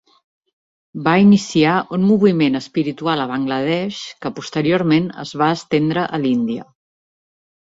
Va 1.07 1.11
iniciar 1.23 1.73
un 1.97 2.03
moviment 2.11 2.59
espiritual 2.61 3.21
a 3.25 3.29
Bangladesh 3.33 4.01
que, 4.25 4.33
posteriorment, 4.41 5.13
es 5.25 5.35
va 5.43 5.51
estendre 5.59 6.07
a 6.17 6.23
l'Índia. 6.25 6.67